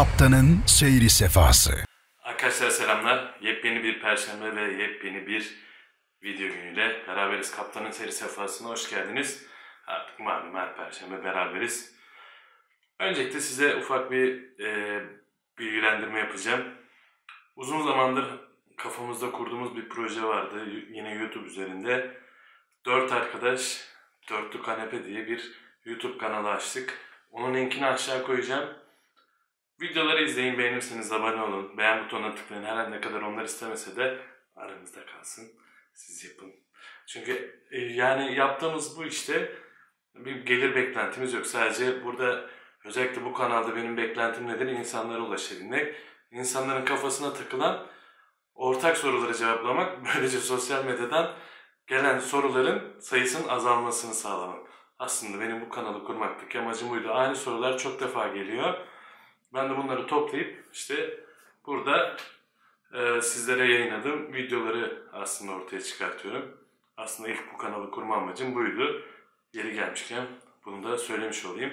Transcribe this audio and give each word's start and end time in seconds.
Kaptanın 0.00 0.62
Seyri 0.66 1.10
Sefası. 1.10 1.84
Arkadaşlar 2.22 2.70
selamlar. 2.70 3.38
Yepyeni 3.40 3.82
bir 3.82 4.00
perşembe 4.00 4.56
ve 4.56 4.82
yepyeni 4.82 5.26
bir 5.26 5.54
video 6.22 6.48
günüyle 6.48 7.02
beraberiz. 7.08 7.56
Kaptanın 7.56 7.90
seri 7.90 8.12
sefasına 8.12 8.68
hoş 8.68 8.90
geldiniz. 8.90 9.46
Artık 9.86 10.20
malum 10.20 10.54
her 10.54 10.76
perşembe 10.76 11.24
beraberiz. 11.24 11.94
Öncelikle 12.98 13.40
size 13.40 13.76
ufak 13.76 14.10
bir 14.10 14.58
e, 14.60 15.00
bilgilendirme 15.58 16.18
yapacağım. 16.18 16.64
Uzun 17.56 17.82
zamandır 17.82 18.26
kafamızda 18.76 19.30
kurduğumuz 19.30 19.76
bir 19.76 19.88
proje 19.88 20.22
vardı. 20.22 20.64
Yine 20.90 21.14
YouTube 21.14 21.46
üzerinde. 21.46 22.20
Dört 22.86 23.12
arkadaş, 23.12 23.84
Dörtlü 24.30 24.62
Kanepe 24.62 25.04
diye 25.04 25.26
bir 25.26 25.52
YouTube 25.84 26.18
kanalı 26.18 26.50
açtık. 26.50 26.98
Onun 27.30 27.54
linkini 27.54 27.86
aşağı 27.86 28.22
koyacağım. 28.22 28.79
Videoları 29.80 30.24
izleyin, 30.24 30.58
beğenirseniz 30.58 31.12
abone 31.12 31.42
olun. 31.42 31.78
Beğen 31.78 32.04
butonuna 32.04 32.34
tıklayın. 32.34 32.64
Her 32.64 32.90
ne 32.90 33.00
kadar 33.00 33.22
onlar 33.22 33.44
istemese 33.44 33.96
de 33.96 34.18
aranızda 34.56 35.06
kalsın. 35.06 35.48
Siz 35.94 36.24
yapın. 36.24 36.52
Çünkü 37.08 37.62
e, 37.70 37.80
yani 37.80 38.34
yaptığımız 38.34 38.98
bu 38.98 39.04
işte 39.04 39.52
bir 40.14 40.36
gelir 40.36 40.74
beklentimiz 40.74 41.32
yok. 41.34 41.46
Sadece 41.46 42.04
burada 42.04 42.50
özellikle 42.84 43.24
bu 43.24 43.32
kanalda 43.32 43.76
benim 43.76 43.96
beklentim 43.96 44.48
nedir? 44.48 44.66
İnsanlara 44.66 45.20
ulaşabilmek. 45.20 45.96
İnsanların 46.30 46.84
kafasına 46.84 47.32
takılan 47.32 47.86
ortak 48.54 48.96
soruları 48.96 49.34
cevaplamak. 49.34 49.98
Böylece 50.14 50.38
sosyal 50.38 50.84
medyadan 50.84 51.36
gelen 51.86 52.18
soruların 52.18 53.00
sayısının 53.00 53.48
azalmasını 53.48 54.14
sağlamak. 54.14 54.66
Aslında 54.98 55.40
benim 55.40 55.60
bu 55.60 55.68
kanalı 55.68 56.04
kurmaktaki 56.04 56.58
amacım 56.58 56.90
buydu. 56.90 57.10
Aynı 57.12 57.36
sorular 57.36 57.78
çok 57.78 58.00
defa 58.00 58.28
geliyor. 58.28 58.89
Ben 59.54 59.70
de 59.70 59.76
bunları 59.76 60.06
toplayıp 60.06 60.64
işte 60.72 61.20
burada 61.66 62.16
e, 62.94 63.20
sizlere 63.20 63.72
yayınladığım 63.72 64.32
videoları 64.32 65.02
aslında 65.12 65.52
ortaya 65.52 65.80
çıkartıyorum. 65.80 66.56
Aslında 66.96 67.28
ilk 67.28 67.52
bu 67.52 67.58
kanalı 67.58 67.90
kurma 67.90 68.16
amacım 68.16 68.54
buydu. 68.54 69.02
Yeri 69.52 69.74
gelmişken 69.74 70.26
bunu 70.64 70.82
da 70.82 70.98
söylemiş 70.98 71.44
olayım. 71.44 71.72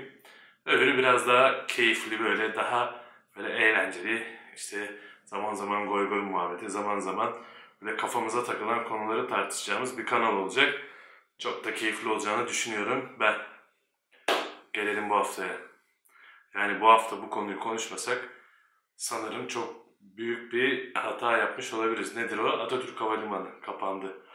Öyle 0.66 0.98
biraz 0.98 1.28
daha 1.28 1.66
keyifli 1.68 2.20
böyle 2.20 2.56
daha 2.56 3.06
böyle 3.38 3.50
eğlenceli 3.50 4.38
işte 4.56 5.00
zaman 5.26 5.54
zaman 5.54 5.88
goy 5.88 6.10
goy 6.10 6.22
muhabbeti 6.22 6.70
zaman 6.70 7.00
zaman 7.00 7.34
böyle 7.82 7.98
kafamıza 7.98 8.44
takılan 8.44 8.84
konuları 8.88 9.28
tartışacağımız 9.28 9.98
bir 9.98 10.06
kanal 10.06 10.38
olacak. 10.38 10.82
Çok 11.40 11.66
da 11.66 11.74
keyifli 11.74 12.10
olacağını 12.10 12.48
düşünüyorum 12.48 13.10
ben. 13.20 13.36
Gelelim 14.74 15.10
bu 15.10 15.16
haftaya. 15.16 15.67
Yani 16.58 16.82
bu 16.82 16.88
hafta 16.88 17.22
bu 17.22 17.30
konuyu 17.30 17.60
konuşmasak 17.60 18.30
sanırım 18.96 19.48
çok 19.48 19.88
büyük 20.00 20.54
bir 20.54 20.94
hata 20.96 21.38
yapmış 21.38 21.74
olabiliriz. 21.74 22.16
Nedir 22.16 22.38
o? 22.38 22.50
Atatürk 22.50 23.02
Havalimanı 23.02 23.62
kapandı. 23.62 24.26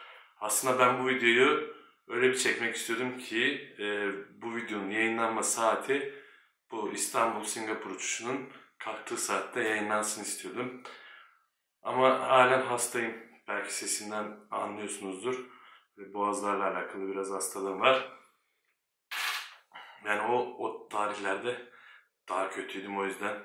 Aslında 0.40 0.78
ben 0.78 1.04
bu 1.04 1.08
videoyu 1.08 1.74
öyle 2.08 2.28
bir 2.28 2.36
çekmek 2.36 2.76
istiyordum 2.76 3.18
ki 3.18 3.74
e, 3.78 4.12
bu 4.42 4.56
videonun 4.56 4.90
yayınlanma 4.90 5.42
saati 5.42 6.14
bu 6.70 6.92
İstanbul-Singapur 6.92 7.90
uçuşunun 7.90 8.48
kalktığı 8.78 9.16
saatte 9.16 9.60
yayınlansın 9.60 10.22
istiyordum. 10.22 10.82
Ama 11.82 12.20
halen 12.20 12.62
hastayım. 12.62 13.14
Belki 13.48 13.74
sesinden 13.74 14.36
anlıyorsunuzdur. 14.50 15.44
Ve 15.98 16.14
boğazlarla 16.14 16.70
alakalı 16.70 17.08
biraz 17.08 17.30
hastalığım 17.30 17.80
var. 17.80 18.12
Yani 20.04 20.20
o, 20.20 20.36
o 20.36 20.88
tarihlerde 20.88 21.71
daha 22.28 22.50
kötüydüm 22.50 22.98
o 22.98 23.04
yüzden 23.04 23.36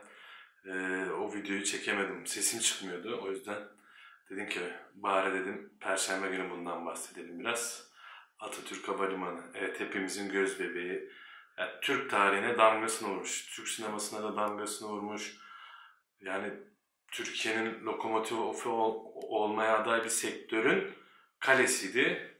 e, 0.65 1.05
o 1.11 1.33
videoyu 1.33 1.63
çekemedim. 1.63 2.27
Sesim 2.27 2.59
çıkmıyordu 2.59 3.19
o 3.23 3.31
yüzden 3.31 3.63
dedim 4.29 4.49
ki 4.49 4.59
bari 4.93 5.33
dedim 5.33 5.73
perşembe 5.79 6.27
günü 6.27 6.49
bundan 6.49 6.85
bahsedelim 6.85 7.39
biraz. 7.39 7.87
Atatürk 8.39 8.87
Havalimanı. 8.87 9.51
Evet 9.53 9.79
hepimizin 9.79 10.29
göz 10.29 10.59
bebeği. 10.59 11.09
Yani 11.57 11.71
Türk 11.81 12.09
tarihine 12.09 12.57
damgasını 12.57 13.09
vurmuş. 13.09 13.55
Türk 13.55 13.67
sinemasına 13.67 14.23
da 14.23 14.37
damgasını 14.37 14.89
vurmuş. 14.89 15.37
Yani 16.21 16.53
Türkiye'nin 17.11 17.85
lokomotifi 17.85 18.69
ol, 18.69 19.05
olmaya 19.15 19.77
aday 19.77 20.03
bir 20.03 20.09
sektörün 20.09 20.93
kalesiydi. 21.39 22.37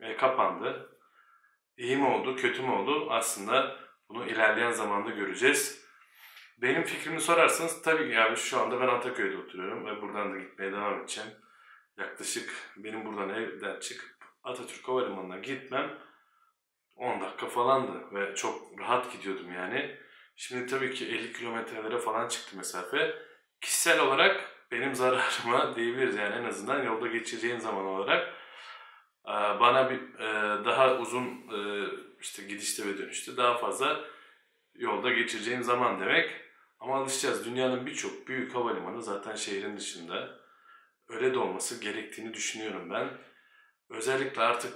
E, 0.00 0.16
kapandı. 0.16 0.98
İyi 1.76 1.96
mi 1.96 2.06
oldu, 2.06 2.36
kötü 2.36 2.62
mü 2.62 2.70
oldu? 2.70 3.10
Aslında 3.10 3.76
bunu 4.08 4.26
ilerleyen 4.26 4.72
zamanda 4.72 5.10
göreceğiz. 5.10 5.84
Benim 6.62 6.82
fikrimi 6.82 7.20
sorarsanız 7.20 7.82
tabii 7.82 8.08
ki 8.08 8.14
yani 8.14 8.36
şu 8.36 8.60
anda 8.60 8.80
ben 8.80 8.88
Ataköy'de 8.88 9.36
oturuyorum 9.36 9.86
ve 9.86 10.02
buradan 10.02 10.32
da 10.32 10.38
gitmeye 10.38 10.72
devam 10.72 11.00
edeceğim. 11.00 11.30
Yaklaşık 11.98 12.54
benim 12.76 13.06
buradan 13.06 13.28
evden 13.28 13.80
çıkıp 13.80 14.10
Atatürk 14.42 14.88
Havalimanı'na 14.88 15.38
gitmem 15.38 15.98
10 16.96 17.20
dakika 17.20 17.46
falandı 17.46 18.14
ve 18.14 18.34
çok 18.34 18.80
rahat 18.80 19.12
gidiyordum 19.12 19.52
yani. 19.52 19.98
Şimdi 20.36 20.66
tabii 20.66 20.94
ki 20.94 21.06
50 21.06 21.32
kilometrelere 21.32 21.98
falan 21.98 22.28
çıktı 22.28 22.56
mesafe. 22.56 23.14
Kişisel 23.60 24.00
olarak 24.00 24.40
benim 24.70 24.94
zararıma 24.94 25.74
diyebiliriz 25.76 26.16
yani 26.16 26.34
en 26.34 26.44
azından 26.44 26.82
yolda 26.82 27.06
geçireceğim 27.06 27.60
zaman 27.60 27.84
olarak 27.84 28.34
bana 29.60 29.90
bir 29.90 30.00
daha 30.64 30.96
uzun 30.96 31.28
işte 32.20 32.42
gidişte 32.42 32.86
ve 32.86 32.98
dönüşte 32.98 33.36
daha 33.36 33.58
fazla 33.58 34.04
yolda 34.74 35.10
geçireceğim 35.10 35.62
zaman 35.62 36.00
demek. 36.00 36.49
Ama 36.80 36.96
alışacağız. 36.96 37.44
Dünyanın 37.44 37.86
birçok 37.86 38.28
büyük 38.28 38.54
havalimanı 38.54 39.02
zaten 39.02 39.34
şehrin 39.34 39.76
dışında. 39.76 40.40
Öyle 41.08 41.34
de 41.34 41.38
olması 41.38 41.80
gerektiğini 41.80 42.34
düşünüyorum 42.34 42.90
ben. 42.90 43.10
Özellikle 43.88 44.42
artık 44.42 44.72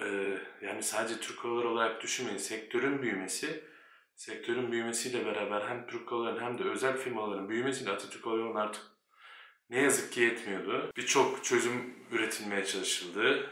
e, 0.00 0.38
yani 0.62 0.82
sadece 0.82 1.20
Türk 1.20 1.44
Havaları 1.44 1.68
olarak 1.68 2.02
düşünmeyin. 2.02 2.38
Sektörün 2.38 3.02
büyümesi, 3.02 3.64
sektörün 4.14 4.72
büyümesiyle 4.72 5.26
beraber 5.26 5.68
hem 5.68 5.86
Türk 5.86 6.12
Havaları'nın 6.12 6.40
hem 6.40 6.58
de 6.58 6.64
özel 6.64 6.96
firmaların 6.96 7.48
büyümesiyle 7.48 7.90
Atatürk 7.90 8.26
Havalimanı 8.26 8.60
artık 8.60 8.82
ne 9.70 9.80
yazık 9.80 10.12
ki 10.12 10.20
yetmiyordu. 10.20 10.92
Birçok 10.96 11.44
çözüm 11.44 11.94
üretilmeye 12.10 12.64
çalışıldı. 12.64 13.50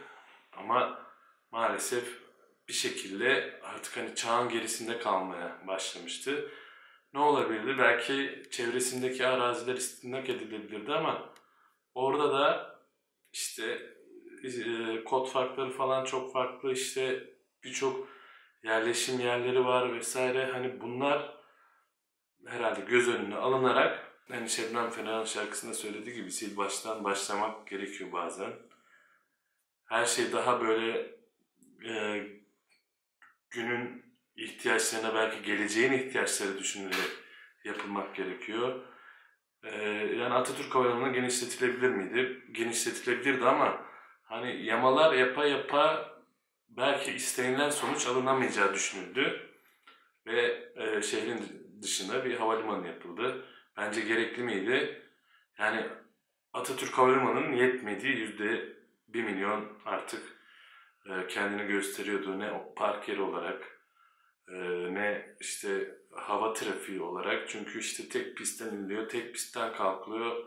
Ama 0.53 1.07
maalesef 1.51 2.05
bir 2.69 2.73
şekilde 2.73 3.61
artık 3.63 3.97
hani 3.97 4.15
çağın 4.15 4.49
gerisinde 4.49 4.99
kalmaya 4.99 5.67
başlamıştı. 5.67 6.51
Ne 7.17 7.23
olabilirdi? 7.23 7.79
Belki 7.79 8.43
çevresindeki 8.51 9.27
araziler 9.27 9.75
istindak 9.75 10.29
edilebilirdi 10.29 10.93
ama 10.93 11.35
orada 11.95 12.33
da 12.33 12.77
işte 13.33 13.93
e, 14.45 15.05
kod 15.05 15.27
farkları 15.27 15.71
falan 15.71 16.05
çok 16.05 16.33
farklı 16.33 16.73
işte 16.73 17.31
birçok 17.65 18.09
yerleşim 18.65 19.21
yerleri 19.21 19.65
var 19.65 19.95
vesaire 19.95 20.45
hani 20.53 20.81
bunlar 20.81 21.37
herhalde 22.47 22.81
göz 22.81 23.09
önüne 23.09 23.37
alınarak 23.37 24.13
hani 24.29 24.51
Şebnem 24.51 24.91
Ferah'ın 24.91 25.25
şarkısında 25.25 25.75
söylediği 25.75 26.17
gibi 26.17 26.33
sil 26.39 26.53
baştan 26.57 27.05
başlamak 27.05 27.67
gerekiyor 27.67 28.13
bazen. 28.13 28.53
Her 29.85 30.07
şey 30.07 30.33
daha 30.33 30.61
böyle 30.61 31.17
e, 31.89 32.27
günün 33.51 34.06
ihtiyaçlarına 34.37 35.15
belki 35.15 35.43
geleceğin 35.43 35.93
ihtiyaçları 35.93 36.59
düşünülerek 36.59 37.11
yapılmak 37.65 38.15
gerekiyor. 38.15 38.85
Ee, 39.63 39.85
yani 40.19 40.35
Atatürk 40.35 40.75
Havalimanı 40.75 41.13
genişletilebilir 41.13 41.91
miydi? 41.91 42.43
Genişletilebilirdi 42.53 43.45
ama 43.45 43.87
hani 44.25 44.65
yamalar 44.65 45.15
yapa 45.15 45.47
yapa 45.47 46.13
belki 46.69 47.13
istenilen 47.13 47.71
sonuç 47.71 48.07
alınamayacağı 48.07 48.75
düşünüldü. 48.75 49.51
Ve 50.27 50.69
e, 50.77 51.03
şehrin 51.03 51.67
dışında 51.83 52.25
bir 52.25 52.37
havalimanı 52.37 52.87
yapıldı. 52.87 53.45
Bence 53.77 54.01
gerekli 54.01 54.43
miydi? 54.43 55.03
Yani 55.59 55.87
Atatürk 56.53 56.99
Havalimanı'nın 56.99 57.53
yetmediği 57.53 58.17
yüzde 58.17 58.77
bir 59.09 59.25
milyon 59.25 59.79
artık 59.85 60.23
e, 61.07 61.27
kendini 61.27 61.67
gösteriyordu. 61.67 62.39
Ne 62.39 62.51
park 62.77 63.09
yeri 63.09 63.21
olarak 63.21 63.76
e, 64.49 64.55
ne 64.95 65.37
işte 65.41 65.99
hava 66.13 66.53
trafiği 66.53 67.01
olarak. 67.01 67.49
Çünkü 67.49 67.79
işte 67.79 68.09
tek 68.09 68.37
pistten 68.37 68.75
iniliyor, 68.75 69.09
tek 69.09 69.35
pistten 69.35 69.73
kalkılıyor. 69.73 70.45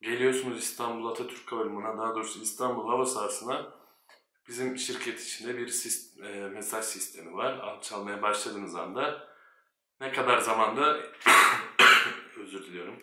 Geliyorsunuz 0.00 0.58
İstanbul 0.58 1.10
Atatürk 1.10 1.52
Havalimanı'na, 1.52 1.98
daha 1.98 2.14
doğrusu 2.14 2.42
İstanbul 2.42 2.88
hava 2.88 3.06
sahasına 3.06 3.72
bizim 4.48 4.78
şirket 4.78 5.20
içinde 5.20 5.58
bir 5.58 5.68
sist 5.68 6.20
e, 6.20 6.48
mesaj 6.48 6.84
sistemi 6.84 7.34
var. 7.34 7.58
Alçalmaya 7.58 8.22
başladığınız 8.22 8.74
anda 8.74 9.28
ne 10.00 10.12
kadar 10.12 10.38
zamanda 10.38 11.00
özür 12.40 12.64
diliyorum. 12.64 13.02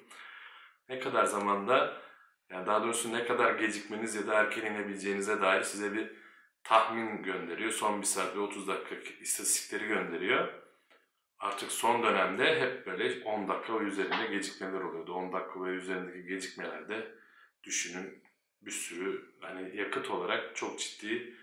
Ne 0.89 0.99
kadar 0.99 1.25
zamanda 1.25 2.01
yani 2.49 2.67
daha 2.67 2.83
doğrusu 2.83 3.13
ne 3.13 3.25
kadar 3.25 3.53
gecikmeniz 3.53 4.15
ya 4.15 4.27
da 4.27 4.33
erken 4.33 4.65
inebileceğinize 4.65 5.41
dair 5.41 5.61
size 5.63 5.93
bir 5.93 6.22
tahmin 6.63 7.23
gönderiyor. 7.23 7.71
Son 7.71 8.01
bir 8.01 8.05
saat 8.05 8.35
ve 8.35 8.39
30 8.39 8.67
dakika 8.67 8.95
istatistikleri 9.21 9.87
gönderiyor. 9.87 10.53
artık 11.39 11.71
son 11.71 12.03
dönemde 12.03 12.61
hep 12.61 12.87
böyle 12.87 13.23
10 13.23 13.47
dakika 13.47 13.79
ve 13.79 13.83
üzerinde 13.83 14.27
gecikmeler 14.27 14.81
oluyordu. 14.81 15.13
10 15.13 15.33
dakika 15.33 15.65
ve 15.65 15.69
üzerindeki 15.69 16.27
gecikmelerde 16.27 17.15
düşünün 17.63 18.23
bir 18.61 18.71
sürü 18.71 19.33
hani 19.41 19.77
yakıt 19.77 20.09
olarak 20.09 20.55
çok 20.55 20.79
ciddi 20.79 21.35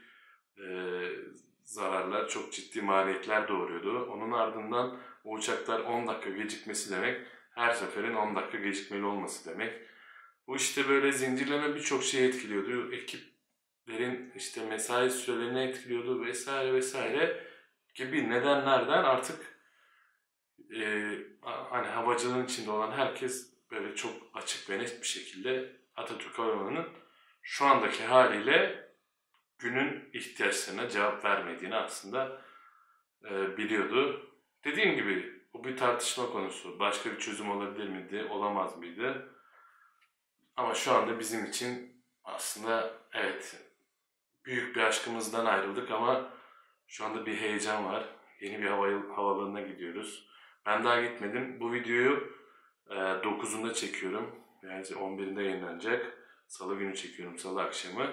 e, 0.59 0.67
zararlar, 1.65 2.29
çok 2.29 2.53
ciddi 2.53 2.83
maliyetler 2.83 3.49
doğuruyordu. 3.49 4.05
Onun 4.05 4.33
ardından 4.33 5.01
o 5.25 5.33
uçaklar 5.33 5.81
10 5.81 6.07
dakika 6.07 6.31
gecikmesi 6.31 6.91
demek 6.91 7.27
her 7.51 7.75
seferin 7.75 8.15
10 8.15 8.37
dakika 8.37 8.59
gecikmeli 8.59 9.05
olması 9.05 9.51
demek. 9.51 9.73
Bu 10.47 10.57
işte 10.57 10.89
böyle 10.89 11.13
zincirleme 11.13 11.75
birçok 11.75 12.05
şeyi 12.05 12.29
etkiliyordu. 12.29 12.93
Ekiplerin 13.87 14.33
işte 14.37 14.65
mesai 14.65 15.11
sürelerini 15.11 15.61
etkiliyordu 15.61 16.25
vesaire 16.25 16.73
vesaire 16.73 17.47
gibi 17.95 18.31
nedenlerden 18.31 19.05
artık 19.05 19.61
e, 20.77 21.11
hani 21.43 21.87
havacılığın 21.87 22.45
içinde 22.45 22.71
olan 22.71 22.93
herkes 22.93 23.55
böyle 23.71 23.95
çok 23.95 24.13
açık 24.35 24.71
ve 24.71 24.79
net 24.79 25.03
bir 25.03 25.07
şekilde 25.07 25.77
Atatürk 25.97 26.39
Havalimanı'nın 26.39 26.89
şu 27.43 27.67
andaki 27.67 28.05
haliyle 28.05 28.89
günün 29.59 30.11
ihtiyaçlarına 30.13 30.89
cevap 30.89 31.25
vermediğini 31.25 31.77
aslında 31.77 32.43
e, 33.25 33.57
biliyordu. 33.57 34.31
Dediğim 34.65 34.95
gibi 34.95 35.43
bu 35.53 35.65
bir 35.65 35.77
tartışma 35.77 36.27
konusu. 36.27 36.79
Başka 36.79 37.11
bir 37.11 37.19
çözüm 37.19 37.51
olabilir 37.51 37.89
miydi, 37.89 38.27
olamaz 38.31 38.79
mıydı? 38.79 39.35
Ama 40.57 40.75
şu 40.75 40.93
anda 40.93 41.19
bizim 41.19 41.47
için 41.47 42.03
aslında 42.25 42.95
evet 43.13 43.70
büyük 44.45 44.77
bir 44.77 44.81
aşkımızdan 44.81 45.47
ayrıldık 45.47 45.91
ama 45.91 46.31
şu 46.87 47.05
anda 47.05 47.27
bir 47.27 47.37
heyecan 47.37 47.85
var. 47.85 48.05
Yeni 48.41 48.63
bir 48.63 48.67
hava, 48.67 49.17
havalarına 49.17 49.61
gidiyoruz. 49.61 50.31
Ben 50.67 50.85
daha 50.85 51.03
gitmedim. 51.03 51.61
Bu 51.61 51.73
videoyu 51.73 52.33
e, 52.91 52.95
9'unda 52.95 53.75
çekiyorum. 53.75 54.41
Yani 54.63 54.85
11'inde 54.85 55.43
yayınlanacak. 55.43 56.19
Salı 56.47 56.79
günü 56.79 56.97
çekiyorum, 56.97 57.39
salı 57.39 57.63
akşamı. 57.63 58.07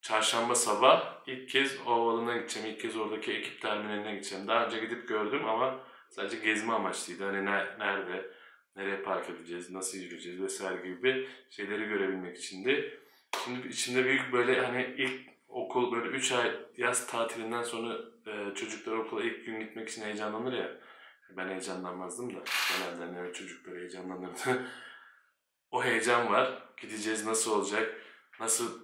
Çarşamba 0.00 0.54
sabah 0.54 1.22
ilk 1.26 1.48
kez 1.48 1.80
o 1.86 1.90
havalına 1.90 2.36
gideceğim. 2.36 2.68
İlk 2.68 2.80
kez 2.80 2.96
oradaki 2.96 3.32
ekip 3.32 3.60
terminaline 3.60 4.14
gideceğim. 4.14 4.48
Daha 4.48 4.66
önce 4.66 4.78
gidip 4.78 5.08
gördüm 5.08 5.44
ama 5.44 5.80
sadece 6.10 6.36
gezme 6.36 6.72
amaçlıydı. 6.72 7.24
Hani 7.24 7.44
ne, 7.44 7.78
nerede, 7.78 8.30
nereye 8.76 9.02
park 9.02 9.30
edeceğiz, 9.30 9.70
nasıl 9.70 9.98
yürüyeceğiz 9.98 10.42
vesaire 10.42 10.88
gibi 10.88 11.28
şeyleri 11.50 11.88
görebilmek 11.88 12.38
içindi. 12.38 13.01
Şimdi 13.44 13.68
içimde 13.68 14.04
büyük 14.04 14.32
böyle 14.32 14.60
hani 14.66 14.94
ilk 14.98 15.20
okul 15.48 15.92
böyle 15.92 16.08
3 16.08 16.32
ay 16.32 16.56
yaz 16.76 17.06
tatilinden 17.06 17.62
sonra 17.62 17.98
e, 18.26 18.54
çocuklar 18.54 18.96
okula 18.96 19.22
ilk 19.22 19.46
gün 19.46 19.60
gitmek 19.60 19.88
için 19.88 20.02
heyecanlanır 20.02 20.52
ya. 20.52 20.80
Ben 21.36 21.48
heyecanlanmazdım 21.48 22.34
da 22.34 22.44
genelde 22.72 23.04
hani 23.04 23.20
öyle 23.20 23.32
çocuklar 23.32 23.76
heyecanlanırdı. 23.76 24.66
o 25.70 25.84
heyecan 25.84 26.30
var. 26.32 26.62
Gideceğiz 26.80 27.26
nasıl 27.26 27.50
olacak, 27.50 27.96
nasıl 28.40 28.80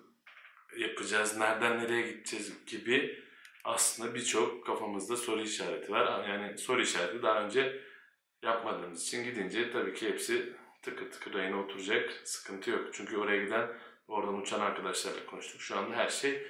yapacağız, 0.76 1.36
nereden 1.36 1.78
nereye 1.78 2.02
gideceğiz 2.12 2.66
gibi 2.66 3.24
aslında 3.64 4.14
birçok 4.14 4.66
kafamızda 4.66 5.16
soru 5.16 5.40
işareti 5.40 5.92
var. 5.92 6.28
Yani 6.28 6.58
soru 6.58 6.82
işareti 6.82 7.22
daha 7.22 7.44
önce 7.44 7.80
yapmadığımız 8.42 9.02
için 9.02 9.24
gidince 9.24 9.70
tabii 9.70 9.94
ki 9.94 10.08
hepsi 10.08 10.56
tıkır 10.82 11.10
tıkır 11.10 11.34
rayına 11.34 11.60
oturacak. 11.60 12.10
Sıkıntı 12.24 12.70
yok. 12.70 12.88
Çünkü 12.92 13.16
oraya 13.16 13.44
giden, 13.44 13.68
oradan 14.08 14.40
uçan 14.40 14.60
arkadaşlarla 14.60 15.26
konuştuk. 15.26 15.60
Şu 15.60 15.78
anda 15.78 15.96
her 15.96 16.08
şey 16.08 16.46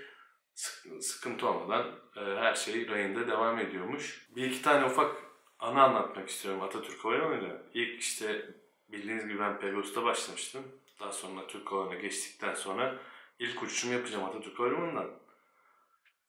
sıkıntı 1.00 1.48
olmadan 1.48 1.86
e, 2.16 2.20
her 2.20 2.54
şey 2.54 2.88
rayında 2.88 3.28
devam 3.28 3.58
ediyormuş. 3.58 4.28
Bir 4.36 4.50
iki 4.50 4.62
tane 4.62 4.86
ufak 4.86 5.16
anı 5.58 5.82
anlatmak 5.82 6.28
istiyorum 6.28 6.62
Atatürk 6.62 7.04
Havalimanı'yla. 7.04 7.62
İlk 7.74 8.00
işte 8.00 8.54
bildiğiniz 8.88 9.28
gibi 9.28 9.40
ben 9.40 9.60
Pegasus'ta 9.60 10.04
başlamıştım. 10.04 10.62
Daha 11.00 11.12
sonra 11.12 11.46
Türk 11.46 11.72
Havalimanı'na 11.72 12.00
geçtikten 12.00 12.54
sonra 12.54 12.98
ilk 13.38 13.62
uçuşumu 13.62 13.94
yapacağım 13.94 14.24
Atatürk 14.24 14.58
Havalimanı'ndan. 14.58 15.10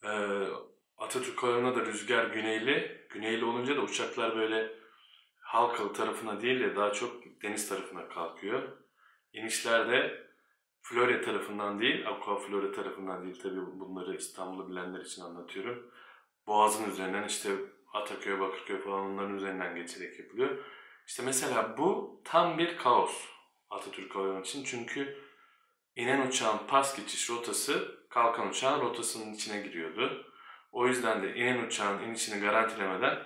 Ee, 0.03 0.47
Atatürk 0.97 1.43
Havalimanı'na 1.43 1.75
da 1.75 1.85
rüzgar 1.85 2.25
güneyli. 2.25 3.07
Güneyli 3.09 3.45
olunca 3.45 3.77
da 3.77 3.81
uçaklar 3.81 4.35
böyle 4.35 4.79
Halkalı 5.39 5.93
tarafına 5.93 6.41
değil 6.41 6.59
de 6.59 6.75
daha 6.75 6.93
çok 6.93 7.23
deniz 7.43 7.69
tarafına 7.69 8.09
kalkıyor. 8.09 8.77
İnişlerde 9.33 10.28
Florya 10.81 11.21
tarafından 11.21 11.79
değil, 11.79 12.07
Aqua 12.07 12.35
Florya 12.35 12.71
tarafından 12.71 13.23
değil 13.23 13.39
tabii 13.43 13.79
bunları 13.79 14.15
İstanbul'u 14.15 14.69
bilenler 14.69 15.01
için 15.01 15.21
anlatıyorum. 15.21 15.91
Boğaz'ın 16.47 16.91
üzerinden 16.91 17.27
işte 17.27 17.49
Ataköy, 17.93 18.39
Bakırköy 18.39 18.77
falan 18.79 18.99
onların 18.99 19.35
üzerinden 19.35 19.75
geçerek 19.75 20.19
yapılıyor. 20.19 20.57
İşte 21.07 21.23
mesela 21.25 21.77
bu 21.77 22.21
tam 22.25 22.57
bir 22.57 22.77
kaos 22.77 23.25
Atatürk 23.69 24.15
Havalimanı 24.15 24.41
için. 24.41 24.63
Çünkü 24.63 25.17
inen 25.95 26.27
uçağın 26.27 26.67
pas 26.67 26.95
geçiş 26.95 27.29
rotası 27.29 27.99
kalkan 28.09 28.49
uçağın 28.49 28.81
rotasının 28.81 29.33
içine 29.33 29.61
giriyordu. 29.61 30.25
O 30.71 30.87
yüzden 30.87 31.23
de 31.23 31.35
inen 31.35 31.65
uçağın 31.65 32.03
inişini 32.03 32.41
garantilemeden 32.41 33.17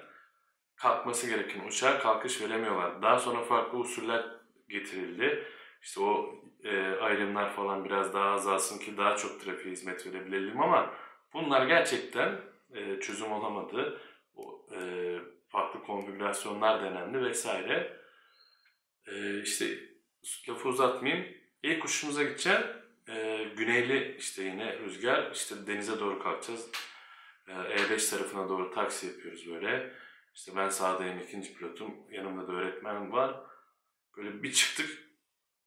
kalkması 0.75 1.29
gereken 1.29 1.67
uçağa 1.67 1.99
kalkış 1.99 2.41
veremiyorlar. 2.41 3.01
Daha 3.01 3.19
sonra 3.19 3.43
farklı 3.43 3.77
usuller 3.79 4.25
getirildi. 4.69 5.47
İşte 5.81 6.01
o 6.01 6.35
ayrımlar 7.03 7.53
falan 7.53 7.85
biraz 7.85 8.13
daha 8.13 8.29
azalsın 8.29 8.79
ki 8.79 8.97
daha 8.97 9.15
çok 9.17 9.41
trafiğe 9.41 9.71
hizmet 9.71 10.07
verebilelim 10.07 10.61
ama 10.61 10.93
bunlar 11.33 11.67
gerçekten 11.67 12.41
e, 12.73 12.99
çözüm 12.99 13.31
olamadı. 13.31 14.01
E, 14.75 14.79
farklı 15.49 15.83
konfigürasyonlar 15.83 16.83
denendi 16.83 17.21
vesaire. 17.21 17.97
E, 19.07 19.41
işte 19.41 19.65
lafı 20.49 20.69
uzatmayayım. 20.69 21.25
İlk 21.63 21.85
uçuşumuza 21.85 22.23
gideceğim. 22.23 22.61
E, 23.09 23.43
güneyli 23.57 24.15
işte 24.19 24.43
yine 24.43 24.79
rüzgar. 24.79 25.31
işte 25.31 25.67
denize 25.67 25.99
doğru 25.99 26.23
kalkacağız. 26.23 26.71
E, 27.47 27.51
E5 27.51 28.09
tarafına 28.09 28.49
doğru 28.49 28.71
taksi 28.71 29.07
yapıyoruz 29.07 29.51
böyle. 29.51 29.93
İşte 30.35 30.55
ben 30.55 30.69
sağdayım 30.69 31.19
ikinci 31.19 31.53
pilotum. 31.53 31.93
Yanımda 32.09 32.47
da 32.47 32.51
öğretmen 32.51 33.11
var. 33.11 33.39
Böyle 34.17 34.43
bir 34.43 34.53
çıktık. 34.53 35.12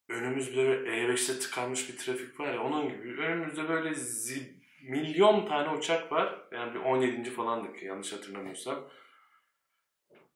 Önümüzde 0.09 0.57
böyle 0.57 0.89
E5'te 0.89 1.39
tıkanmış 1.39 1.89
bir 1.89 1.97
trafik 1.97 2.39
var 2.39 2.53
ya 2.53 2.63
onun 2.63 2.89
gibi. 2.89 3.21
Önümüzde 3.21 3.69
böyle 3.69 3.93
zi, 3.93 4.57
milyon 4.83 5.45
tane 5.45 5.69
uçak 5.77 6.11
var. 6.11 6.47
Yani 6.51 6.73
bir 6.73 6.79
17. 6.79 7.31
falandık 7.31 7.83
yanlış 7.83 8.13
hatırlamıyorsam. 8.13 8.89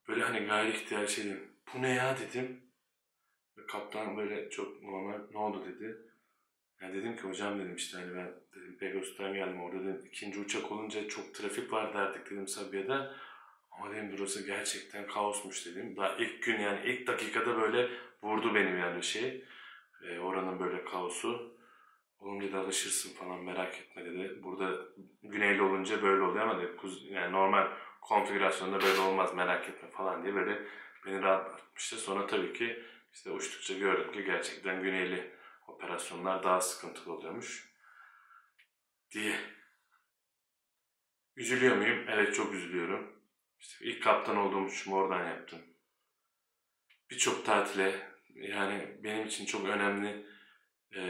Böyle 0.07 0.23
hani 0.23 0.39
gayri 0.45 0.71
ihtiyar 0.71 1.07
şey 1.07 1.25
dedim. 1.25 1.51
Bu 1.73 1.81
ne 1.81 1.89
ya 1.89 2.17
dedim. 2.17 2.61
Kaptan 3.67 4.17
böyle 4.17 4.49
çok 4.49 4.81
normal 4.83 5.19
ne 5.31 5.37
oldu 5.37 5.65
dedi. 5.65 5.97
Yani 6.81 6.93
dedim 6.95 7.15
ki 7.15 7.21
hocam 7.21 7.59
dedim 7.59 7.75
işte 7.75 7.97
hani 7.97 8.15
ben 8.15 8.31
dedim 8.55 8.77
Pegasus'tan 8.77 9.33
geldim 9.33 9.61
orada 9.61 9.83
dedim 9.83 10.05
ikinci 10.05 10.39
uçak 10.39 10.71
olunca 10.71 11.07
çok 11.07 11.35
trafik 11.35 11.73
var 11.73 11.93
derdik 11.93 12.25
dedim 12.25 12.47
Sabiha'da. 12.47 13.15
Ama 13.71 13.91
dedim 13.91 14.15
burası 14.17 14.45
gerçekten 14.45 15.07
kaosmuş 15.07 15.65
dedim. 15.65 15.95
Daha 15.97 16.15
ilk 16.17 16.43
gün 16.43 16.59
yani 16.59 16.79
ilk 16.85 17.07
dakikada 17.07 17.57
böyle 17.57 17.89
vurdu 18.23 18.55
benim 18.55 18.77
yani 18.77 19.03
şey. 19.03 19.45
E, 20.03 20.19
oranın 20.19 20.59
böyle 20.59 20.83
kaosu. 20.83 21.57
Oğlum 22.19 22.41
dedi 22.41 22.57
alışırsın 22.57 23.13
falan 23.13 23.43
merak 23.43 23.79
etme 23.79 24.05
dedi. 24.05 24.43
Burada 24.43 24.85
güneyli 25.23 25.61
olunca 25.61 26.03
böyle 26.03 26.21
oluyor 26.21 26.47
ama 26.47 26.61
dedi, 26.61 26.77
kuz, 26.77 27.11
yani 27.11 27.31
normal 27.31 27.67
konfigürasyonda 28.01 28.81
böyle 28.81 28.99
olmaz 28.99 29.35
merak 29.35 29.69
etme 29.69 29.89
falan 29.89 30.23
diye 30.23 30.35
böyle 30.35 30.67
beni 31.05 31.21
rahatlatmıştı. 31.21 31.97
Sonra 31.97 32.27
tabii 32.27 32.53
ki 32.53 32.83
işte 33.13 33.31
uçtukça 33.31 33.73
gördüm 33.73 34.11
ki 34.11 34.23
gerçekten 34.23 34.83
güneyli 34.83 35.31
operasyonlar 35.67 36.43
daha 36.43 36.61
sıkıntılı 36.61 37.13
oluyormuş 37.13 37.71
diye. 39.11 39.35
Üzülüyor 41.35 41.75
muyum? 41.75 42.05
Evet 42.07 42.35
çok 42.35 42.53
üzülüyorum. 42.53 43.21
İşte 43.59 43.85
ilk 43.85 44.03
kaptan 44.03 44.37
olduğum 44.37 44.65
uçuşumu 44.65 44.95
oradan 44.95 45.27
yaptım. 45.27 45.59
Birçok 47.09 47.45
tatile 47.45 48.10
yani 48.35 48.97
benim 49.03 49.27
için 49.27 49.45
çok 49.45 49.65
önemli 49.65 50.25
e, 50.91 51.01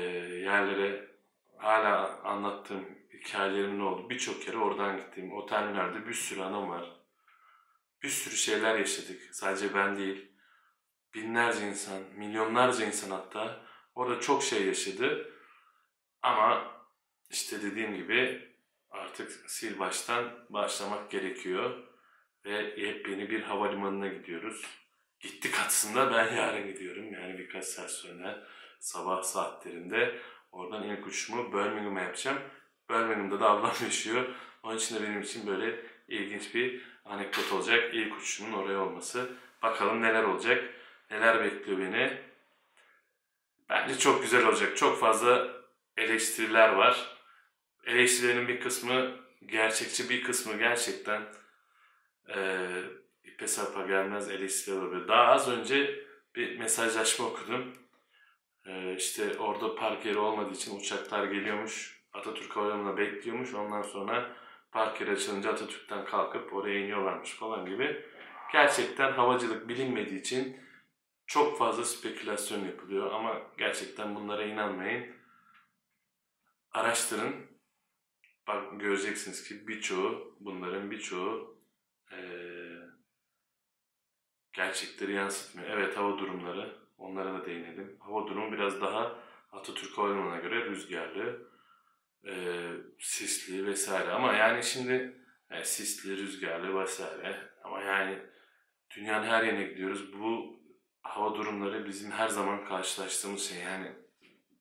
yerlere 0.41 1.07
hala 1.57 2.21
anlattığım 2.23 2.85
hikayelerimin 3.13 3.79
oldu. 3.79 4.09
Birçok 4.09 4.41
kere 4.41 4.57
oradan 4.57 4.97
gittim. 4.97 5.33
O 5.33 5.45
terminalde 5.45 6.07
bir 6.07 6.13
sürü 6.13 6.41
anım 6.41 6.69
var. 6.69 7.01
Bir 8.03 8.09
sürü 8.09 8.35
şeyler 8.35 8.79
yaşadık. 8.79 9.21
Sadece 9.31 9.73
ben 9.73 9.97
değil. 9.97 10.31
Binlerce 11.13 11.67
insan, 11.67 12.01
milyonlarca 12.15 12.85
insan 12.85 13.11
hatta 13.11 13.65
orada 13.95 14.19
çok 14.19 14.43
şey 14.43 14.67
yaşadı. 14.67 15.33
Ama 16.21 16.71
işte 17.29 17.61
dediğim 17.61 17.95
gibi 17.95 18.49
artık 18.89 19.31
sil 19.55 19.73
baştan 19.79 20.45
başlamak 20.49 21.11
gerekiyor 21.11 21.87
ve 22.45 22.81
yepyeni 22.81 23.29
bir 23.29 23.41
havalimanına 23.41 24.07
gidiyoruz. 24.07 24.80
Gittik 25.21 25.55
aslında 25.65 26.11
ben 26.11 26.35
yarın 26.35 26.67
gidiyorum 26.67 27.13
yani 27.13 27.37
birkaç 27.37 27.65
saat 27.65 27.91
sonra 27.91 28.47
sabah 28.79 29.23
saatlerinde 29.23 30.19
oradan 30.51 30.83
ilk 30.83 31.07
uçuşumu 31.07 31.53
Birmingham'a 31.53 32.01
yapacağım. 32.01 32.37
Birmingham'da 32.89 33.39
da 33.39 33.49
ablam 33.49 33.73
yaşıyor. 33.83 34.35
Onun 34.63 34.77
için 34.77 34.95
de 34.95 35.03
benim 35.03 35.21
için 35.21 35.47
böyle 35.47 35.85
ilginç 36.07 36.55
bir 36.55 36.81
anekdot 37.05 37.51
olacak. 37.53 37.93
İlk 37.93 38.17
uçuşumun 38.17 38.53
oraya 38.53 38.79
olması. 38.79 39.29
Bakalım 39.63 40.01
neler 40.01 40.23
olacak. 40.23 40.63
Neler 41.11 41.43
bekliyor 41.43 41.79
beni. 41.79 42.21
Bence 43.69 43.97
çok 43.97 44.21
güzel 44.21 44.45
olacak. 44.45 44.77
Çok 44.77 44.99
fazla 44.99 45.47
eleştiriler 45.97 46.69
var. 46.69 47.17
Eleştirilerin 47.85 48.47
bir 48.47 48.61
kısmı 48.61 49.11
gerçekçi, 49.45 50.09
bir 50.09 50.23
kısmı 50.23 50.57
gerçekten 50.57 51.21
eee 52.29 53.00
ipe 53.41 53.47
sapa 53.47 53.81
gelmez 53.81 54.29
eleştiriler 54.29 54.81
oluyor. 54.81 55.07
Daha 55.07 55.25
az 55.31 55.49
önce 55.49 56.05
bir 56.35 56.59
mesajlaşma 56.59 57.25
okudum. 57.25 57.73
Eee 58.65 58.95
işte 58.97 59.39
orada 59.39 59.75
park 59.75 60.05
yeri 60.05 60.17
olmadığı 60.17 60.53
için 60.53 60.79
uçaklar 60.79 61.23
geliyormuş. 61.23 62.01
Atatürk 62.13 62.55
Havalimanı'na 62.55 62.97
bekliyormuş. 62.97 63.53
Ondan 63.53 63.81
sonra 63.81 64.35
park 64.71 65.01
yeri 65.01 65.11
açılınca 65.11 65.51
Atatürk'ten 65.51 66.05
kalkıp 66.05 66.53
oraya 66.53 66.79
iniyorlarmış 66.79 67.31
falan 67.31 67.65
gibi. 67.65 68.05
Gerçekten 68.51 69.11
havacılık 69.11 69.67
bilinmediği 69.69 70.19
için 70.19 70.57
çok 71.27 71.57
fazla 71.57 71.83
spekülasyon 71.85 72.65
yapılıyor 72.65 73.11
ama 73.11 73.41
gerçekten 73.57 74.15
bunlara 74.15 74.43
inanmayın. 74.43 75.15
Araştırın. 76.71 77.35
Bak 78.47 78.79
göreceksiniz 78.79 79.43
ki 79.43 79.67
birçoğu, 79.67 80.37
bunların 80.39 80.91
birçoğu 80.91 81.57
eee, 82.11 82.50
gerçekleri 84.65 85.13
yansıtmıyor. 85.13 85.69
Evet 85.69 85.97
hava 85.97 86.17
durumları, 86.17 86.75
onlara 86.97 87.33
da 87.33 87.45
değinelim. 87.45 87.97
Hava 87.99 88.27
durumu 88.27 88.51
biraz 88.51 88.81
daha 88.81 89.15
Atatürk 89.51 89.97
Havalimanı'na 89.97 90.39
göre 90.39 90.65
rüzgarlı, 90.65 91.47
eee, 92.23 92.71
sisli 92.99 93.65
vesaire. 93.65 94.11
Ama 94.11 94.33
yani 94.33 94.63
şimdi 94.63 95.15
e, 95.51 95.63
sisli, 95.63 96.17
rüzgarlı 96.17 96.79
vesaire. 96.81 97.35
Ama 97.63 97.81
yani 97.81 98.19
dünyanın 98.95 99.27
her 99.27 99.43
yerine 99.43 99.63
gidiyoruz. 99.63 100.13
Bu 100.13 100.59
hava 101.01 101.35
durumları 101.35 101.85
bizim 101.85 102.11
her 102.11 102.27
zaman 102.27 102.65
karşılaştığımız 102.65 103.49
şey. 103.49 103.59
Yani 103.63 103.91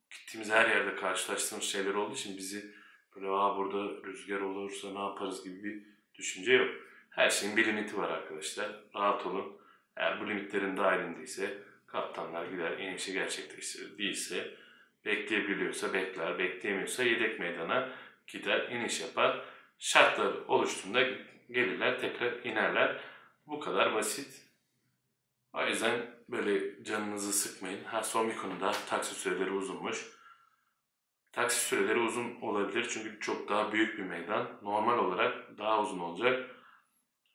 gittiğimiz 0.09 0.51
her 0.51 0.69
yerde 0.69 0.95
karşılaştığımız 0.95 1.65
şeyler 1.65 1.93
olduğu 1.93 2.13
için 2.13 2.37
bizi 2.37 2.75
böyle 3.15 3.27
Aa, 3.27 3.57
burada 3.57 4.03
rüzgar 4.07 4.41
olursa 4.41 4.93
ne 4.93 4.99
yaparız 4.99 5.43
gibi 5.43 5.63
bir 5.63 5.83
düşünce 6.15 6.53
yok. 6.53 6.69
Her 7.09 7.29
şeyin 7.29 7.57
bir 7.57 7.65
limiti 7.65 7.97
var 7.97 8.09
arkadaşlar. 8.09 8.83
Rahat 8.95 9.25
olun. 9.25 9.60
Eğer 9.95 10.21
bu 10.21 10.29
limitlerin 10.29 10.77
dahilindeyse 10.77 11.57
kaptanlar 11.87 12.45
gider 12.45 12.77
inişi 12.77 13.13
gerçekleştirir. 13.13 13.97
Değilse 13.97 14.57
bekleyebiliyorsa 15.05 15.93
bekler, 15.93 16.39
bekleyemiyorsa 16.39 17.03
yedek 17.03 17.39
meydana 17.39 17.89
gider, 18.27 18.69
iniş 18.69 19.01
yapar. 19.01 19.45
Şartlar 19.79 20.33
oluştuğunda 20.33 21.03
gelirler, 21.49 21.99
tekrar 21.99 22.43
inerler. 22.43 23.01
Bu 23.47 23.59
kadar 23.59 23.93
basit. 23.93 24.51
O 25.53 25.65
yüzden 25.65 26.15
böyle 26.29 26.83
canınızı 26.83 27.33
sıkmayın. 27.33 27.83
Ha 27.83 28.03
son 28.03 28.29
bir 28.29 28.37
konuda 28.37 28.71
taksi 28.89 29.15
süreleri 29.15 29.51
uzunmuş. 29.51 30.07
Taksi 31.31 31.65
süreleri 31.65 31.99
uzun 31.99 32.41
olabilir 32.41 32.87
çünkü 32.89 33.19
çok 33.19 33.49
daha 33.49 33.71
büyük 33.71 33.97
bir 33.97 34.03
meydan. 34.03 34.59
Normal 34.61 34.97
olarak 34.97 35.57
daha 35.57 35.81
uzun 35.81 35.99
olacak. 35.99 36.49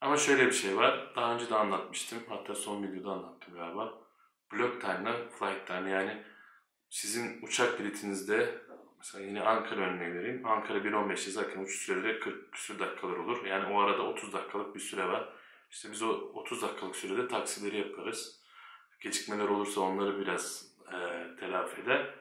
Ama 0.00 0.16
şöyle 0.16 0.46
bir 0.46 0.52
şey 0.52 0.76
var. 0.76 1.12
Daha 1.16 1.34
önce 1.34 1.50
de 1.50 1.54
anlatmıştım. 1.54 2.18
Hatta 2.28 2.54
son 2.54 2.82
videoda 2.82 3.10
anlattım 3.10 3.54
galiba. 3.54 3.94
Block 4.52 4.80
time'la 4.80 5.28
flight 5.28 5.66
time 5.66 5.90
yani 5.90 6.24
sizin 6.90 7.42
uçak 7.42 7.80
biletinizde 7.80 8.66
mesela 8.98 9.24
yine 9.24 9.42
Ankara 9.42 9.80
örneği 9.80 10.14
vereyim. 10.14 10.46
Ankara 10.46 10.78
1.15'te 10.78 11.30
zaten 11.30 11.62
uçuş 11.62 11.86
süreleri 11.86 12.20
40 12.20 12.52
küsur 12.52 12.78
dakikalar 12.78 13.16
olur. 13.16 13.44
Yani 13.44 13.74
o 13.74 13.80
arada 13.80 14.02
30 14.02 14.32
dakikalık 14.32 14.74
bir 14.74 14.80
süre 14.80 15.08
var. 15.08 15.32
İşte 15.70 15.92
biz 15.92 16.02
o 16.02 16.08
30 16.08 16.62
dakikalık 16.62 16.96
sürede 16.96 17.28
taksileri 17.28 17.78
yaparız. 17.78 18.40
Gecikmeler 19.00 19.48
olursa 19.48 19.80
onları 19.80 20.18
biraz 20.18 20.76
e, 20.92 20.96
telafi 21.40 21.82
eder. 21.82 22.14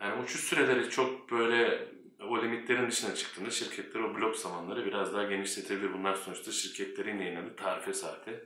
Yani 0.00 0.22
uçuş 0.22 0.40
süreleri 0.40 0.90
çok 0.90 1.30
böyle 1.30 1.88
o 2.20 2.42
limitlerin 2.42 2.90
dışına 2.90 3.14
çıktığında 3.14 3.50
şirketler 3.50 4.00
o 4.00 4.14
blok 4.14 4.36
zamanları 4.36 4.86
biraz 4.86 5.14
daha 5.14 5.24
genişletebilir. 5.24 5.92
Bunlar 5.92 6.14
sonuçta 6.14 6.52
şirketlerin 6.52 7.18
yayınladığı 7.18 7.56
tarife 7.56 7.92
saati. 7.92 8.44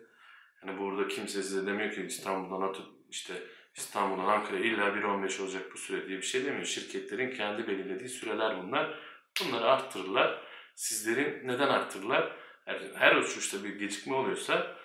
Yani 0.63 0.79
burada 0.79 1.09
kimse 1.09 1.43
size 1.43 1.67
demiyor 1.67 1.93
ki 1.93 2.03
İstanbul'dan 2.03 2.69
atıp 2.69 2.87
işte 3.11 3.35
İstanbul'dan 3.75 4.29
Ankara'ya 4.29 4.65
illa 4.65 4.89
1.15 4.89 5.43
olacak 5.43 5.63
bu 5.75 5.79
süre 5.79 6.09
diye 6.09 6.19
bir 6.19 6.23
şey 6.23 6.45
demiyor. 6.45 6.65
Şirketlerin 6.65 7.35
kendi 7.35 7.69
belirlediği 7.69 8.09
süreler 8.09 8.63
bunlar. 8.63 8.99
Bunları 9.41 9.65
arttırırlar. 9.65 10.43
Sizlerin 10.75 11.49
neden 11.49 11.69
arttırırlar? 11.69 12.37
Her, 12.65 12.81
her 12.95 13.17
uçuşta 13.17 13.65
bir 13.65 13.79
gecikme 13.79 14.15
oluyorsa 14.15 14.77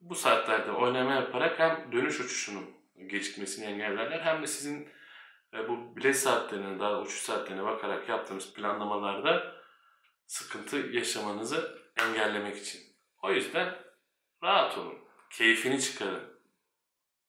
bu 0.00 0.14
saatlerde 0.14 0.70
oynama 0.70 1.14
yaparak 1.14 1.58
hem 1.58 1.92
dönüş 1.92 2.20
uçuşunun 2.20 2.64
gecikmesini 3.06 3.64
engellerler 3.64 4.20
hem 4.20 4.42
de 4.42 4.46
sizin 4.46 4.88
bu 5.52 5.96
bilet 5.96 6.18
saatlerine 6.18 6.80
daha 6.80 7.00
uçuş 7.00 7.20
saatlerine 7.20 7.64
bakarak 7.64 8.08
yaptığınız 8.08 8.54
planlamalarda 8.54 9.56
sıkıntı 10.26 10.76
yaşamanızı 10.76 11.82
engellemek 11.96 12.56
için. 12.56 12.80
O 13.22 13.32
yüzden 13.32 13.78
rahat 14.42 14.78
olun. 14.78 14.98
Keyfini 15.30 15.80
çıkarın. 15.80 16.38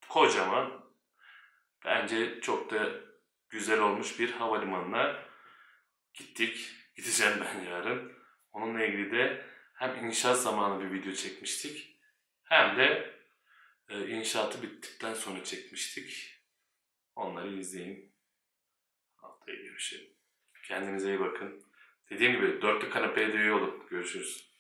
Kocaman 0.10 0.86
bence 1.86 2.42
çok 2.42 2.72
da 2.72 2.90
güzel 3.50 3.80
olmuş 3.80 4.20
bir 4.20 4.32
havalimanına 4.32 5.16
gittik. 6.14 6.76
Gideceğim 6.96 7.34
ben 7.42 7.64
yarın. 7.72 8.12
Onunla 8.52 8.86
ilgili 8.86 9.12
de 9.12 9.46
hem 9.74 10.06
inşaat 10.06 10.38
zamanı 10.38 10.84
bir 10.84 10.92
video 10.92 11.14
çekmiştik 11.14 12.00
hem 12.44 12.78
de 12.78 13.16
e, 13.90 14.08
inşaatı 14.08 14.62
bittikten 14.62 15.14
sonra 15.14 15.44
çekmiştik. 15.44 16.39
Onları 17.20 17.60
izleyin. 17.60 18.12
Haftaya 19.16 19.58
görüşelim. 19.58 20.14
Kendinize 20.68 21.10
iyi 21.10 21.20
bakın. 21.20 21.64
Dediğim 22.10 22.32
gibi 22.34 22.62
dörtlü 22.62 22.90
kanepeye 22.90 23.34
de 23.34 23.38
üye 23.38 23.52
olun. 23.54 23.88
Görüşürüz. 23.90 24.49